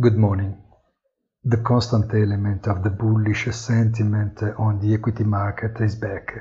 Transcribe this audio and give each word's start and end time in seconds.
Good 0.00 0.16
morning. 0.16 0.56
The 1.42 1.56
constant 1.56 2.14
element 2.14 2.68
of 2.68 2.84
the 2.84 2.90
bullish 2.90 3.52
sentiment 3.52 4.40
on 4.56 4.78
the 4.78 4.94
equity 4.94 5.24
market 5.24 5.80
is 5.80 5.96
back. 5.96 6.34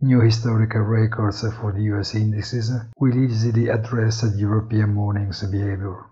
New 0.00 0.20
historical 0.22 0.80
records 0.80 1.42
for 1.54 1.70
the 1.72 1.82
US 1.94 2.16
indices 2.16 2.72
will 2.98 3.16
easily 3.16 3.68
address 3.68 4.22
the 4.22 4.36
European 4.36 4.92
morning's 4.92 5.44
behavior, 5.44 6.04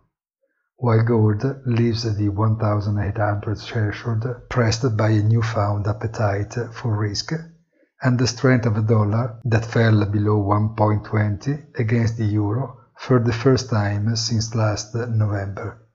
while 0.77 1.03
gold 1.03 1.43
leaves 1.67 2.05
the 2.05 2.29
1800 2.29 3.59
threshold 3.59 4.25
pressed 4.49 4.97
by 4.97 5.09
a 5.09 5.25
newfound 5.25 5.89
appetite 5.89 6.55
for 6.73 6.97
risk 6.97 7.33
and 8.03 8.21
the 8.21 8.29
strength 8.29 8.67
of 8.67 8.77
the 8.77 8.83
dollar 8.83 9.41
that 9.47 9.65
fell 9.65 10.05
below 10.05 10.41
1.20 10.41 11.77
against 11.77 12.19
the 12.19 12.25
euro 12.27 12.79
for 12.97 13.19
the 13.19 13.33
first 13.33 13.69
time 13.69 14.15
since 14.15 14.55
last 14.55 14.95
November. 14.95 15.89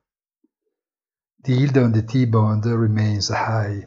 The 1.46 1.54
yield 1.54 1.78
on 1.78 1.92
the 1.92 2.02
T-bond 2.02 2.66
remains 2.66 3.30
high, 3.30 3.86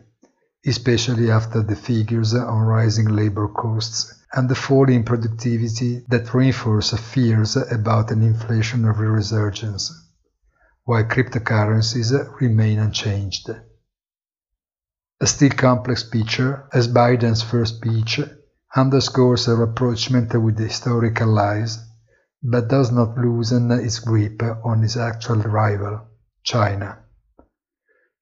especially 0.65 1.29
after 1.29 1.61
the 1.61 1.75
figures 1.75 2.33
on 2.33 2.63
rising 2.63 3.09
labor 3.09 3.49
costs 3.49 4.15
and 4.33 4.49
the 4.49 4.55
fall 4.55 4.89
in 4.89 5.03
productivity 5.03 6.05
that 6.09 6.33
reinforce 6.33 6.93
fears 6.93 7.57
about 7.57 8.13
an 8.13 8.21
inflationary 8.21 9.13
resurgence, 9.13 9.93
while 10.85 11.03
cryptocurrencies 11.03 12.13
remain 12.41 12.79
unchanged. 12.79 13.51
A 15.21 15.27
still 15.27 15.51
complex 15.51 16.05
picture, 16.05 16.69
as 16.73 16.87
Biden's 16.87 17.43
first 17.43 17.79
speech 17.79 18.21
underscores 18.77 19.49
a 19.49 19.57
rapprochement 19.57 20.33
with 20.41 20.61
historical 20.61 21.27
lies, 21.27 21.81
but 22.41 22.69
does 22.69 22.93
not 22.93 23.19
loosen 23.19 23.73
its 23.73 23.99
grip 23.99 24.41
on 24.65 24.85
its 24.85 24.97
actual 24.97 25.39
rival, 25.39 26.07
China. 26.45 26.99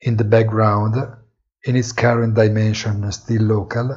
In 0.06 0.16
the 0.16 0.22
background, 0.22 0.94
in 1.64 1.74
its 1.74 1.90
current 1.90 2.36
dimension 2.36 3.10
still 3.10 3.42
local, 3.42 3.88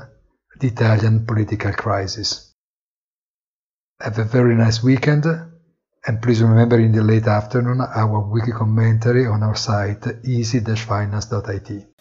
the 0.60 0.68
Italian 0.68 1.24
political 1.24 1.72
crisis. 1.72 2.52
Have 4.02 4.18
a 4.18 4.24
very 4.24 4.56
nice 4.56 4.82
weekend 4.82 5.28
and 5.28 6.20
please 6.20 6.42
remember 6.42 6.80
in 6.80 6.94
the 6.94 7.04
late 7.04 7.28
afternoon 7.28 7.82
our 7.82 8.28
weekly 8.28 8.54
commentary 8.54 9.28
on 9.28 9.44
our 9.44 9.56
site 9.56 10.04
easy-finance.it. 10.26 11.99